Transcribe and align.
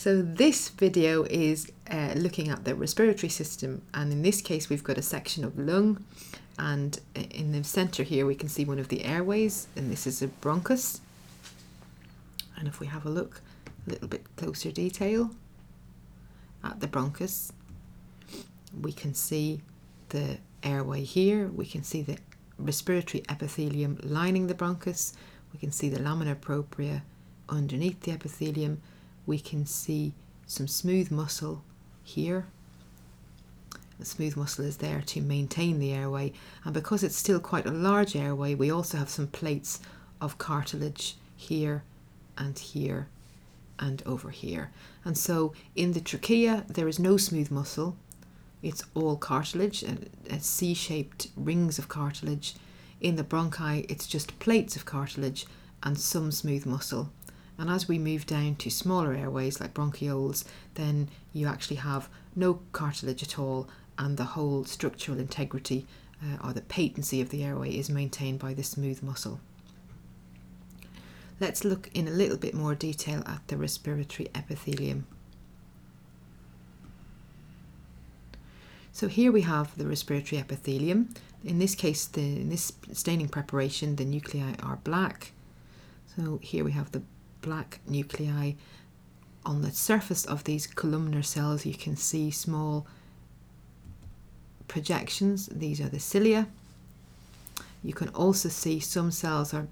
So 0.00 0.22
this 0.22 0.70
video 0.70 1.24
is 1.24 1.70
uh, 1.90 2.14
looking 2.16 2.48
at 2.48 2.64
the 2.64 2.74
respiratory 2.74 3.28
system 3.28 3.82
and 3.92 4.10
in 4.10 4.22
this 4.22 4.40
case 4.40 4.70
we've 4.70 4.82
got 4.82 4.96
a 4.96 5.02
section 5.02 5.44
of 5.44 5.58
lung 5.58 6.02
and 6.58 6.98
in 7.14 7.52
the 7.52 7.62
center 7.64 8.02
here 8.02 8.24
we 8.24 8.34
can 8.34 8.48
see 8.48 8.64
one 8.64 8.78
of 8.78 8.88
the 8.88 9.04
airways 9.04 9.68
and 9.76 9.92
this 9.92 10.06
is 10.06 10.22
a 10.22 10.28
bronchus. 10.28 11.00
And 12.56 12.66
if 12.66 12.80
we 12.80 12.86
have 12.86 13.04
a 13.04 13.10
look 13.10 13.42
a 13.86 13.90
little 13.90 14.08
bit 14.08 14.24
closer 14.36 14.70
detail 14.70 15.32
at 16.64 16.80
the 16.80 16.88
bronchus 16.88 17.52
we 18.80 18.92
can 18.92 19.12
see 19.12 19.60
the 20.08 20.38
airway 20.62 21.04
here 21.04 21.48
we 21.48 21.66
can 21.66 21.84
see 21.84 22.00
the 22.00 22.16
respiratory 22.58 23.22
epithelium 23.28 23.98
lining 24.02 24.46
the 24.46 24.54
bronchus 24.54 25.12
we 25.52 25.58
can 25.58 25.70
see 25.70 25.90
the 25.90 26.00
lamina 26.00 26.34
propria 26.34 27.02
underneath 27.50 28.00
the 28.00 28.12
epithelium 28.12 28.80
we 29.30 29.38
can 29.38 29.64
see 29.64 30.12
some 30.44 30.66
smooth 30.66 31.08
muscle 31.12 31.62
here. 32.02 32.46
The 34.00 34.04
smooth 34.04 34.36
muscle 34.36 34.64
is 34.64 34.78
there 34.78 35.02
to 35.06 35.20
maintain 35.20 35.78
the 35.78 35.92
airway, 35.92 36.32
and 36.64 36.74
because 36.74 37.04
it's 37.04 37.14
still 37.14 37.38
quite 37.38 37.64
a 37.64 37.70
large 37.70 38.16
airway, 38.16 38.56
we 38.56 38.72
also 38.72 38.98
have 38.98 39.08
some 39.08 39.28
plates 39.28 39.78
of 40.20 40.36
cartilage 40.38 41.16
here 41.36 41.84
and 42.36 42.58
here 42.58 43.06
and 43.78 44.02
over 44.04 44.30
here. 44.30 44.72
And 45.04 45.16
so 45.16 45.54
in 45.76 45.92
the 45.92 46.00
trachea, 46.00 46.64
there 46.68 46.88
is 46.88 46.98
no 46.98 47.16
smooth 47.16 47.52
muscle, 47.52 47.96
it's 48.62 48.82
all 48.94 49.16
cartilage, 49.16 49.84
and 49.84 50.10
C 50.40 50.74
shaped 50.74 51.28
rings 51.36 51.78
of 51.78 51.88
cartilage. 51.88 52.56
In 53.00 53.14
the 53.14 53.22
bronchi, 53.22 53.86
it's 53.88 54.08
just 54.08 54.40
plates 54.40 54.74
of 54.74 54.86
cartilage 54.86 55.46
and 55.84 55.96
some 55.96 56.32
smooth 56.32 56.66
muscle. 56.66 57.10
And 57.60 57.68
as 57.68 57.86
we 57.86 57.98
move 57.98 58.24
down 58.24 58.54
to 58.56 58.70
smaller 58.70 59.12
airways 59.12 59.60
like 59.60 59.74
bronchioles, 59.74 60.44
then 60.76 61.10
you 61.34 61.46
actually 61.46 61.76
have 61.76 62.08
no 62.34 62.60
cartilage 62.72 63.22
at 63.22 63.38
all, 63.38 63.68
and 63.98 64.16
the 64.16 64.24
whole 64.24 64.64
structural 64.64 65.18
integrity 65.18 65.86
uh, 66.22 66.38
or 66.42 66.54
the 66.54 66.62
patency 66.62 67.20
of 67.20 67.28
the 67.28 67.44
airway 67.44 67.72
is 67.72 67.90
maintained 67.90 68.38
by 68.38 68.54
the 68.54 68.62
smooth 68.62 69.02
muscle. 69.02 69.40
Let's 71.38 71.62
look 71.62 71.90
in 71.92 72.08
a 72.08 72.12
little 72.12 72.38
bit 72.38 72.54
more 72.54 72.74
detail 72.74 73.22
at 73.26 73.46
the 73.48 73.58
respiratory 73.58 74.30
epithelium. 74.34 75.06
So 78.90 79.06
here 79.06 79.30
we 79.30 79.42
have 79.42 79.76
the 79.76 79.86
respiratory 79.86 80.40
epithelium. 80.40 81.12
In 81.44 81.58
this 81.58 81.74
case, 81.74 82.06
the, 82.06 82.22
in 82.22 82.48
this 82.48 82.72
staining 82.92 83.28
preparation, 83.28 83.96
the 83.96 84.06
nuclei 84.06 84.54
are 84.62 84.76
black. 84.82 85.32
So 86.16 86.38
here 86.42 86.64
we 86.64 86.72
have 86.72 86.92
the 86.92 87.02
black 87.40 87.80
nuclei. 87.86 88.52
On 89.44 89.62
the 89.62 89.70
surface 89.70 90.24
of 90.24 90.44
these 90.44 90.66
columnar 90.66 91.22
cells, 91.22 91.64
you 91.64 91.74
can 91.74 91.96
see 91.96 92.30
small 92.30 92.86
projections. 94.68 95.46
These 95.46 95.80
are 95.80 95.88
the 95.88 96.00
cilia. 96.00 96.48
You 97.82 97.94
can 97.94 98.08
also 98.10 98.48
see 98.48 98.80
some 98.80 99.10
cells 99.10 99.54
are 99.54 99.66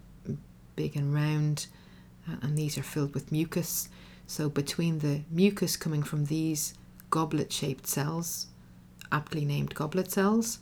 big 0.77 0.97
and 0.97 1.13
round, 1.13 1.67
uh, 2.29 2.37
and 2.41 2.57
these 2.57 2.79
are 2.79 2.83
filled 2.83 3.15
with 3.15 3.33
mucus. 3.33 3.89
So, 4.27 4.49
between 4.49 5.01
the 5.01 5.23
mucus 5.31 5.77
coming 5.77 6.03
from 6.03 6.27
these 6.27 6.75
goblet 7.11 7.53
shaped 7.53 7.87
cells, 7.87 8.47
aptly 9.13 9.45
named 9.45 9.75
goblet 9.75 10.11
cells, 10.11 10.59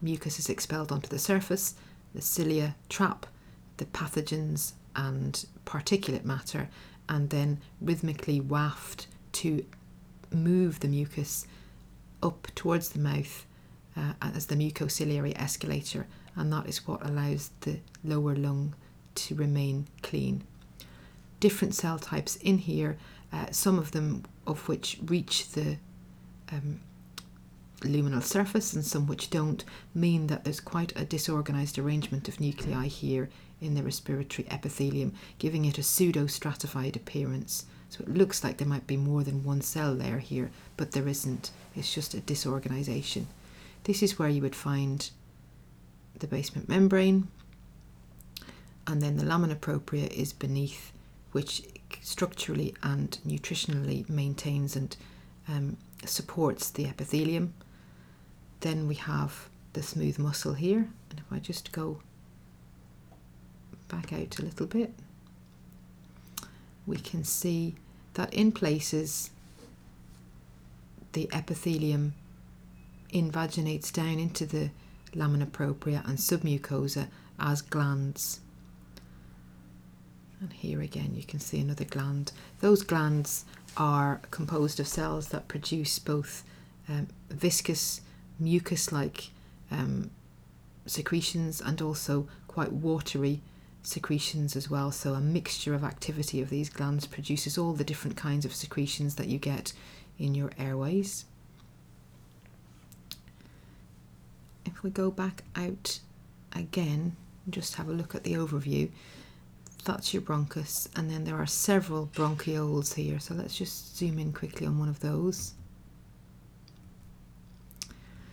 mucus 0.00 0.38
is 0.38 0.48
expelled 0.48 0.92
onto 0.92 1.08
the 1.08 1.18
surface, 1.18 1.74
the 2.14 2.22
cilia 2.22 2.76
trap 2.88 3.26
the 3.82 3.98
pathogens 3.98 4.72
and 4.94 5.44
particulate 5.72 6.24
matter 6.24 6.68
and 7.08 7.30
then 7.30 7.58
rhythmically 7.80 8.40
waft 8.40 9.06
to 9.32 9.64
move 10.30 10.80
the 10.80 10.88
mucus 10.88 11.46
up 12.22 12.46
towards 12.54 12.90
the 12.90 12.98
mouth 12.98 13.46
uh, 13.96 14.12
as 14.20 14.46
the 14.46 14.54
mucociliary 14.54 15.34
escalator, 15.38 16.06
and 16.36 16.52
that 16.52 16.66
is 16.66 16.86
what 16.86 17.04
allows 17.04 17.50
the 17.60 17.78
lower 18.04 18.34
lung 18.34 18.74
to 19.14 19.34
remain 19.34 19.86
clean. 20.02 20.42
Different 21.40 21.74
cell 21.74 21.98
types 21.98 22.36
in 22.36 22.58
here, 22.58 22.96
uh, 23.32 23.46
some 23.50 23.78
of 23.78 23.92
them 23.92 24.24
of 24.46 24.68
which 24.68 24.98
reach 25.04 25.50
the 25.52 25.78
um, 26.50 26.80
luminal 27.88 28.22
surface 28.22 28.72
and 28.72 28.84
some 28.84 29.06
which 29.06 29.30
don't, 29.30 29.64
mean 29.94 30.26
that 30.28 30.44
there's 30.44 30.60
quite 30.60 30.92
a 30.96 31.04
disorganized 31.04 31.78
arrangement 31.78 32.28
of 32.28 32.40
nuclei 32.40 32.86
here 32.86 33.28
in 33.60 33.74
the 33.74 33.82
respiratory 33.82 34.46
epithelium, 34.50 35.12
giving 35.38 35.64
it 35.64 35.78
a 35.78 35.82
pseudo 35.82 36.26
stratified 36.26 36.96
appearance. 36.96 37.66
So 37.88 38.02
it 38.02 38.14
looks 38.14 38.42
like 38.42 38.56
there 38.56 38.66
might 38.66 38.86
be 38.86 38.96
more 38.96 39.22
than 39.22 39.44
one 39.44 39.60
cell 39.60 39.92
layer 39.92 40.18
here, 40.18 40.50
but 40.76 40.92
there 40.92 41.06
isn't. 41.06 41.50
It's 41.76 41.94
just 41.94 42.14
a 42.14 42.20
disorganization. 42.20 43.28
This 43.84 44.02
is 44.02 44.18
where 44.18 44.28
you 44.28 44.42
would 44.42 44.56
find 44.56 45.10
the 46.18 46.26
basement 46.26 46.68
membrane, 46.68 47.28
and 48.86 49.00
then 49.02 49.16
the 49.16 49.24
lamina 49.24 49.56
propria 49.56 50.06
is 50.06 50.32
beneath, 50.32 50.92
which 51.32 51.62
structurally 52.00 52.74
and 52.82 53.18
nutritionally 53.26 54.08
maintains 54.08 54.74
and 54.74 54.96
um, 55.48 55.76
supports 56.04 56.70
the 56.70 56.86
epithelium. 56.86 57.54
Then 58.62 58.88
we 58.88 58.94
have 58.94 59.48
the 59.74 59.82
smooth 59.82 60.18
muscle 60.18 60.54
here, 60.54 60.88
and 61.10 61.18
if 61.18 61.24
I 61.30 61.38
just 61.38 61.72
go 61.72 62.00
back 63.88 64.12
out 64.12 64.38
a 64.38 64.42
little 64.42 64.66
bit, 64.66 64.92
we 66.86 66.96
can 66.96 67.24
see 67.24 67.74
that 68.14 68.32
in 68.32 68.52
places 68.52 69.30
the 71.12 71.28
epithelium 71.32 72.14
invaginates 73.12 73.92
down 73.92 74.18
into 74.18 74.46
the 74.46 74.70
lamina 75.14 75.46
propria 75.46 76.02
and 76.06 76.18
submucosa 76.18 77.08
as 77.38 77.60
glands. 77.62 78.40
And 80.40 80.52
here 80.52 80.80
again 80.80 81.14
you 81.14 81.22
can 81.22 81.38
see 81.38 81.60
another 81.60 81.84
gland. 81.84 82.32
Those 82.60 82.82
glands 82.82 83.44
are 83.76 84.20
composed 84.30 84.80
of 84.80 84.88
cells 84.88 85.28
that 85.28 85.48
produce 85.48 85.98
both 85.98 86.44
um, 86.88 87.08
viscous, 87.30 88.00
mucus 88.38 88.92
like 88.92 89.30
um, 89.70 90.10
secretions 90.86 91.60
and 91.60 91.80
also 91.80 92.28
quite 92.48 92.72
watery 92.72 93.40
secretions 93.82 94.56
as 94.56 94.70
well. 94.70 94.90
So, 94.92 95.14
a 95.14 95.20
mixture 95.20 95.74
of 95.74 95.84
activity 95.84 96.40
of 96.40 96.50
these 96.50 96.68
glands 96.68 97.06
produces 97.06 97.58
all 97.58 97.72
the 97.72 97.84
different 97.84 98.16
kinds 98.16 98.44
of 98.44 98.54
secretions 98.54 99.16
that 99.16 99.28
you 99.28 99.38
get 99.38 99.72
in 100.18 100.34
your 100.34 100.50
airways. 100.58 101.24
If 104.64 104.82
we 104.82 104.90
go 104.90 105.10
back 105.10 105.42
out 105.56 106.00
again, 106.54 107.16
just 107.50 107.74
have 107.74 107.88
a 107.88 107.92
look 107.92 108.14
at 108.14 108.22
the 108.22 108.34
overview. 108.34 108.90
That's 109.84 110.14
your 110.14 110.22
bronchus, 110.22 110.88
and 110.94 111.10
then 111.10 111.24
there 111.24 111.36
are 111.36 111.46
several 111.46 112.06
bronchioles 112.14 112.94
here. 112.94 113.18
So, 113.18 113.34
let's 113.34 113.56
just 113.56 113.96
zoom 113.96 114.18
in 114.18 114.32
quickly 114.32 114.66
on 114.66 114.78
one 114.78 114.88
of 114.88 115.00
those. 115.00 115.54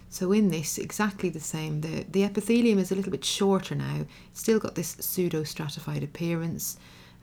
So 0.09 0.31
in 0.31 0.49
this, 0.49 0.77
exactly 0.77 1.29
the 1.29 1.39
same. 1.39 1.81
The, 1.81 2.03
the 2.09 2.23
epithelium 2.23 2.79
is 2.79 2.91
a 2.91 2.95
little 2.95 3.11
bit 3.11 3.23
shorter 3.23 3.75
now. 3.75 4.05
It's 4.31 4.41
still 4.41 4.59
got 4.59 4.75
this 4.75 4.97
pseudo-stratified 4.99 6.03
appearance. 6.03 6.77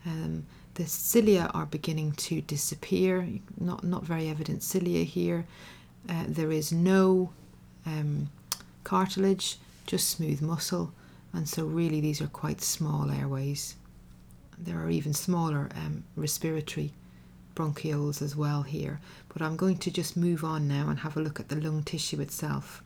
Um, 0.05 0.47
the 0.75 0.87
cilia 0.87 1.51
are 1.53 1.67
beginning 1.67 2.13
to 2.13 2.41
disappear. 2.43 3.29
Not 3.59 3.83
not 3.83 4.05
very 4.05 4.29
evident 4.29 4.63
cilia 4.63 5.05
here. 5.05 5.47
Uh, 6.09 6.25
there 6.29 6.53
is 6.53 6.71
no 6.71 7.31
um, 7.85 8.31
cartilage, 8.85 9.59
just 9.87 10.09
smooth 10.09 10.41
muscle, 10.41 10.93
and 11.33 11.49
so 11.49 11.65
really 11.65 12.01
these 12.01 12.21
are 12.21 12.29
quite 12.29 12.61
small 12.63 13.11
airways. 13.11 13.75
There 14.57 14.79
are 14.79 14.91
even 14.91 15.13
smaller 15.13 15.71
um, 15.75 16.05
respiratory 16.15 16.93
bronchioles 17.57 18.23
as 18.23 18.37
well 18.37 18.63
here. 18.63 19.01
But 19.33 19.43
I'm 19.43 19.57
going 19.57 19.79
to 19.79 19.91
just 19.91 20.17
move 20.17 20.45
on 20.45 20.69
now 20.69 20.89
and 20.89 21.01
have 21.01 21.17
a 21.17 21.21
look 21.21 21.41
at 21.41 21.49
the 21.49 21.57
lung 21.57 21.83
tissue 21.83 22.21
itself. 22.21 22.85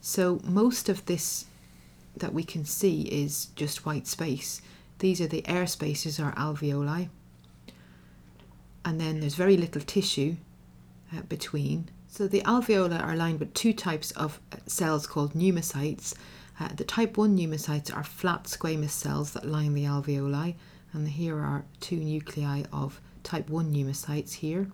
So 0.00 0.40
most 0.44 0.88
of 0.88 1.04
this 1.06 1.46
that 2.16 2.34
we 2.34 2.44
can 2.44 2.64
see 2.64 3.02
is 3.02 3.46
just 3.56 3.84
white 3.84 4.06
space. 4.06 4.62
These 5.00 5.20
are 5.20 5.26
the 5.26 5.46
air 5.48 5.66
spaces 5.66 6.20
or 6.20 6.32
alveoli. 6.32 7.08
And 8.84 9.00
then 9.00 9.20
there's 9.20 9.34
very 9.34 9.56
little 9.56 9.82
tissue 9.82 10.36
uh, 11.16 11.22
between. 11.22 11.88
So 12.08 12.28
the 12.28 12.42
alveoli 12.42 13.02
are 13.02 13.16
lined 13.16 13.40
with 13.40 13.54
two 13.54 13.72
types 13.72 14.10
of 14.12 14.40
uh, 14.52 14.56
cells 14.66 15.06
called 15.06 15.32
pneumocytes. 15.32 16.14
Uh, 16.60 16.68
the 16.76 16.84
type 16.84 17.16
1 17.16 17.36
pneumocytes 17.36 17.94
are 17.96 18.04
flat 18.04 18.44
squamous 18.44 18.90
cells 18.90 19.32
that 19.32 19.46
line 19.46 19.74
the 19.74 19.84
alveoli, 19.84 20.54
and 20.92 21.08
here 21.08 21.38
are 21.38 21.64
two 21.80 21.96
nuclei 21.96 22.64
of 22.72 23.00
type 23.22 23.48
1 23.48 23.72
pneumocytes 23.72 24.34
here. 24.34 24.68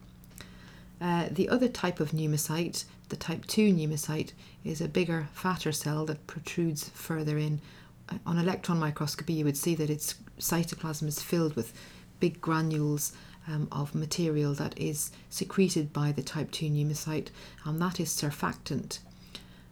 Uh, 1.01 1.29
the 1.31 1.49
other 1.49 1.69
type 1.69 2.01
of 2.01 2.11
pneumocyte, 2.11 2.85
the 3.09 3.17
type 3.17 3.47
2 3.47 3.73
pneumocyte, 3.73 4.33
is 4.65 4.81
a 4.81 4.89
bigger, 4.89 5.29
fatter 5.33 5.73
cell 5.73 6.05
that 6.07 6.27
protrudes 6.27 6.89
further 6.91 7.39
in. 7.39 7.61
Uh, 8.09 8.19
on 8.27 8.39
electron 8.39 8.79
microscopy, 8.79 9.35
you 9.35 9.45
would 9.45 9.57
see 9.57 9.75
that 9.75 9.91
its 9.91 10.15
cytoplasm 10.39 11.07
is 11.07 11.23
filled 11.23 11.55
with 11.55 11.73
big 12.21 12.41
granules 12.41 13.13
um, 13.47 13.69
of 13.73 13.95
material 13.95 14.55
that 14.55 14.79
is 14.79 15.11
secreted 15.31 15.93
by 15.93 16.13
the 16.13 16.23
type 16.23 16.51
2 16.51 16.67
pneumocyte, 16.67 17.29
and 17.65 17.81
that 17.81 18.01
is 18.01 18.11
surfactant. 18.11 18.99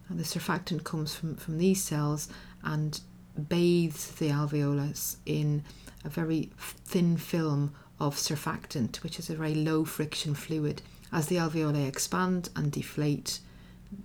And 0.09 0.19
the 0.19 0.25
surfactant 0.25 0.85
comes 0.85 1.15
from, 1.15 1.37
from 1.37 1.59
these 1.59 1.83
cells 1.83 2.29
and 2.63 3.01
bathes 3.49 4.13
the 4.13 4.31
alveolus 4.31 5.17
in 5.27 5.65
a 6.05 6.09
very 6.09 6.51
thin 6.57 7.17
film 7.17 7.75
of 7.99 8.17
surfactant, 8.17 8.97
which 9.03 9.19
is 9.19 9.31
a 9.31 9.37
very 9.37 9.55
low 9.55 9.85
friction 9.85 10.35
fluid. 10.35 10.83
As 11.13 11.27
the 11.27 11.37
alveoli 11.37 11.87
expand 11.87 12.51
and 12.57 12.71
deflate, 12.71 13.41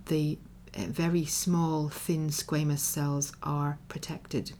the 0.06 0.38
uh, 0.76 0.86
very 0.86 1.24
small, 1.24 1.88
thin 1.88 2.28
squamous 2.28 2.78
cells 2.78 3.32
are 3.42 3.78
protected. 3.88 4.52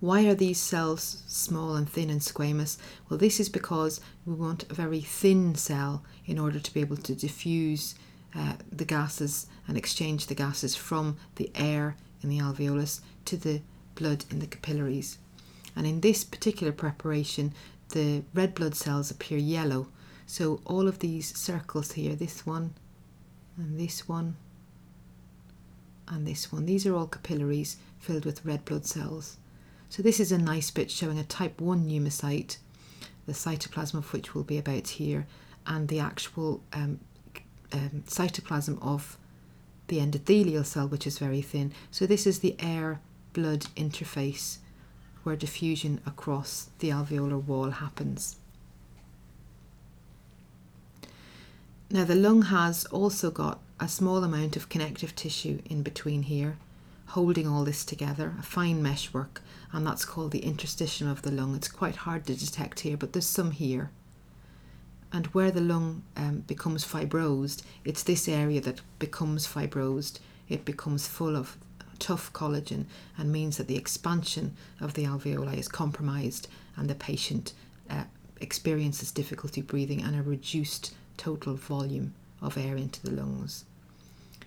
Why 0.00 0.26
are 0.26 0.34
these 0.34 0.60
cells 0.60 1.22
small 1.26 1.74
and 1.74 1.88
thin 1.88 2.10
and 2.10 2.20
squamous? 2.20 2.76
Well, 3.08 3.18
this 3.18 3.40
is 3.40 3.48
because 3.48 4.00
we 4.26 4.34
want 4.34 4.70
a 4.70 4.74
very 4.74 5.00
thin 5.00 5.54
cell 5.54 6.02
in 6.26 6.38
order 6.38 6.60
to 6.60 6.74
be 6.74 6.80
able 6.80 6.98
to 6.98 7.14
diffuse 7.14 7.94
uh, 8.34 8.54
the 8.70 8.84
gases 8.84 9.46
and 9.66 9.76
exchange 9.76 10.26
the 10.26 10.34
gases 10.34 10.76
from 10.76 11.16
the 11.36 11.50
air 11.54 11.96
in 12.22 12.28
the 12.28 12.38
alveolus 12.38 13.00
to 13.24 13.36
the 13.36 13.62
blood 13.94 14.24
in 14.30 14.40
the 14.40 14.46
capillaries. 14.46 15.18
And 15.74 15.86
in 15.86 16.00
this 16.00 16.24
particular 16.24 16.72
preparation, 16.72 17.54
the 17.90 18.22
red 18.34 18.54
blood 18.54 18.74
cells 18.74 19.10
appear 19.10 19.38
yellow. 19.38 19.88
So 20.26 20.60
all 20.64 20.88
of 20.88 20.98
these 20.98 21.36
circles 21.36 21.92
here, 21.92 22.14
this 22.14 22.44
one 22.44 22.74
and 23.56 23.78
this 23.78 24.08
one 24.08 24.36
and 26.08 26.26
this 26.26 26.52
one, 26.52 26.66
these 26.66 26.86
are 26.86 26.94
all 26.94 27.06
capillaries 27.06 27.76
filled 27.98 28.24
with 28.24 28.44
red 28.44 28.64
blood 28.64 28.86
cells. 28.86 29.38
So 29.88 30.02
this 30.02 30.20
is 30.20 30.32
a 30.32 30.38
nice 30.38 30.70
bit 30.70 30.90
showing 30.90 31.18
a 31.18 31.24
type 31.24 31.60
1 31.60 31.88
pneumocyte, 31.88 32.58
the 33.26 33.32
cytoplasm 33.32 33.94
of 33.94 34.12
which 34.12 34.34
will 34.34 34.42
be 34.42 34.58
about 34.58 34.88
here, 34.88 35.26
and 35.66 35.88
the 35.88 36.00
actual 36.00 36.60
um, 36.72 37.00
um, 37.72 38.04
cytoplasm 38.06 38.78
of 38.82 39.16
the 39.88 39.98
endothelial 39.98 40.64
cell, 40.64 40.88
which 40.88 41.06
is 41.06 41.18
very 41.18 41.40
thin. 41.40 41.72
So 41.90 42.06
this 42.06 42.26
is 42.26 42.40
the 42.40 42.56
air-blood 42.58 43.66
interface 43.76 44.58
where 45.26 45.34
diffusion 45.34 46.00
across 46.06 46.70
the 46.78 46.88
alveolar 46.88 47.42
wall 47.42 47.70
happens. 47.70 48.36
Now 51.90 52.04
the 52.04 52.14
lung 52.14 52.42
has 52.42 52.84
also 52.86 53.32
got 53.32 53.58
a 53.80 53.88
small 53.88 54.22
amount 54.22 54.54
of 54.54 54.68
connective 54.68 55.16
tissue 55.16 55.60
in 55.68 55.82
between 55.82 56.22
here, 56.22 56.58
holding 57.06 57.48
all 57.48 57.64
this 57.64 57.84
together, 57.84 58.34
a 58.38 58.42
fine 58.44 58.80
meshwork, 58.80 59.42
and 59.72 59.84
that's 59.84 60.04
called 60.04 60.30
the 60.30 60.42
interstitium 60.42 61.10
of 61.10 61.22
the 61.22 61.32
lung. 61.32 61.56
It's 61.56 61.66
quite 61.66 61.96
hard 61.96 62.24
to 62.26 62.36
detect 62.36 62.80
here, 62.80 62.96
but 62.96 63.12
there's 63.12 63.26
some 63.26 63.50
here. 63.50 63.90
And 65.12 65.26
where 65.28 65.50
the 65.50 65.60
lung 65.60 66.04
um, 66.16 66.44
becomes 66.46 66.84
fibrosed, 66.84 67.62
it's 67.84 68.04
this 68.04 68.28
area 68.28 68.60
that 68.60 68.80
becomes 69.00 69.44
fibrosed. 69.44 70.20
It 70.48 70.64
becomes 70.64 71.08
full 71.08 71.34
of 71.34 71.56
tough 71.98 72.32
collagen 72.32 72.84
and 73.18 73.32
means 73.32 73.56
that 73.56 73.68
the 73.68 73.76
expansion 73.76 74.56
of 74.80 74.94
the 74.94 75.04
alveoli 75.04 75.56
is 75.56 75.68
compromised 75.68 76.48
and 76.76 76.88
the 76.88 76.94
patient 76.94 77.52
uh, 77.90 78.04
experiences 78.40 79.10
difficulty 79.10 79.62
breathing 79.62 80.02
and 80.02 80.16
a 80.16 80.22
reduced 80.22 80.94
total 81.16 81.54
volume 81.54 82.14
of 82.42 82.58
air 82.58 82.76
into 82.76 83.02
the 83.02 83.12
lungs. 83.12 83.64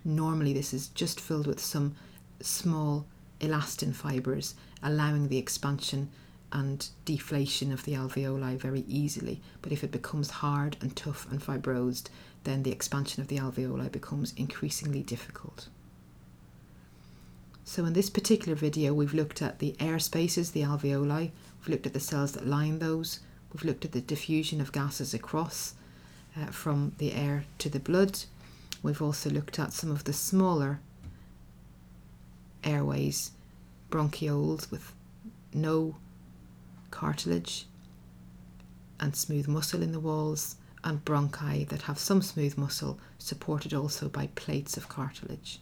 Normally, 0.06 0.54
this 0.54 0.74
is 0.74 0.90
just 0.90 1.20
filled 1.20 1.48
with 1.48 1.60
some 1.60 1.96
small 2.42 3.06
elastin 3.42 3.94
fibres, 3.94 4.56
allowing 4.82 5.28
the 5.28 5.38
expansion 5.38 6.10
and 6.52 6.88
deflation 7.06 7.72
of 7.72 7.84
the 7.84 7.94
alveoli 7.94 8.58
very 8.58 8.84
easily. 8.88 9.42
But 9.62 9.72
if 9.72 9.84
it 9.84 9.92
becomes 9.92 10.30
hard 10.30 10.78
and 10.82 10.96
tough 10.96 11.30
and 11.32 11.42
fibrosed, 11.42 12.10
then 12.44 12.64
the 12.64 12.72
expansion 12.72 13.22
of 13.22 13.28
the 13.28 13.38
alveoli 13.38 13.92
becomes 13.92 14.34
increasingly 14.38 15.04
difficult. 15.04 15.68
So 17.70 17.86
in 17.86 17.94
this 17.94 18.10
particular 18.10 18.56
video, 18.56 18.96
we've 18.96 19.14
looked 19.14 19.44
at 19.44 19.60
the 19.60 19.76
air 19.80 20.00
spaces, 20.00 20.50
the 20.50 20.64
alveoli, 20.64 21.30
we've 21.60 21.70
looked 21.70 21.86
at 21.86 21.94
the 21.94 22.00
cells 22.00 22.32
that 22.32 22.48
line 22.48 22.80
those, 22.80 23.20
we've 23.54 23.64
looked 23.64 23.86
at 23.86 23.92
the 23.92 24.02
diffusion 24.02 24.60
of 24.60 24.72
gases 24.72 25.14
across 25.14 25.76
uh, 26.36 26.48
from 26.48 26.94
the 26.98 27.14
air 27.14 27.44
to 27.60 27.70
the 27.70 27.80
blood. 27.80 28.24
We've 28.82 29.04
also 29.04 29.30
looked 29.30 29.60
at 29.60 29.72
some 29.72 29.92
of 29.92 30.06
the 30.06 30.14
smaller 30.14 30.80
airways, 32.64 33.34
bronchioles 33.92 34.72
with 34.72 34.92
no 35.54 35.98
cartilage 36.90 37.68
and 39.00 39.16
smooth 39.16 39.48
muscle 39.48 39.84
in 39.84 39.92
the 39.92 40.00
walls, 40.00 40.56
and 40.84 41.06
bronchi 41.06 41.68
that 41.70 41.84
have 41.84 42.00
some 42.00 42.24
smooth 42.24 42.58
muscle 42.58 43.00
supported 43.20 43.76
also 43.76 44.10
by 44.10 44.26
plates 44.34 44.76
of 44.76 44.90
cartilage. 44.90 45.60